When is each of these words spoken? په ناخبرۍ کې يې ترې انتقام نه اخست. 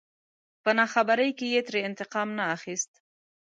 په 0.63 0.69
ناخبرۍ 0.79 1.29
کې 1.37 1.45
يې 1.53 1.61
ترې 1.67 1.79
انتقام 1.89 2.29
نه 2.37 2.43
اخست. 2.55 2.91